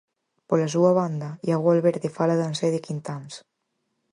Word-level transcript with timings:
Pola 0.47 0.71
súa 0.73 0.91
banda, 0.99 1.29
Iago 1.47 1.67
Valverde 1.69 2.09
fala 2.17 2.37
de 2.39 2.45
Ansede 2.49 2.83
Quintáns. 2.85 3.33